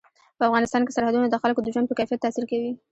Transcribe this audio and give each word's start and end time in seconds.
په 0.37 0.43
افغانستان 0.49 0.81
کې 0.83 0.95
سرحدونه 0.95 1.27
د 1.29 1.35
خلکو 1.43 1.59
د 1.63 1.67
ژوند 1.73 1.87
په 1.89 1.97
کیفیت 1.99 2.19
تاثیر 2.23 2.45
کوي. 2.51 2.71